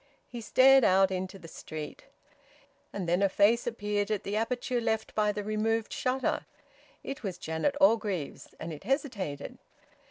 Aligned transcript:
He 0.27 0.41
stared 0.41 0.83
out 0.83 1.11
into 1.11 1.37
the 1.37 1.47
street. 1.47 2.05
And 2.91 3.07
then 3.07 3.21
a 3.21 3.29
face 3.29 3.67
appeared 3.67 4.09
at 4.09 4.23
the 4.23 4.35
aperture 4.35 4.81
left 4.81 5.13
by 5.13 5.31
the 5.31 5.43
removed 5.43 5.93
shutter. 5.93 6.47
It 7.03 7.21
was 7.21 7.37
Janet 7.37 7.75
Orgreave's, 7.79 8.55
and 8.59 8.73
it 8.73 8.83
hesitated. 8.83 9.59